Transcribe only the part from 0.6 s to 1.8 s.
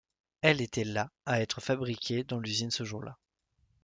était la à être